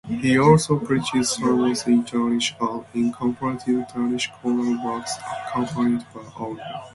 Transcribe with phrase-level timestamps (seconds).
[0.19, 5.13] He also preached sermons in Danish and incorporated Danish choral works
[5.47, 6.65] accompanied by organ.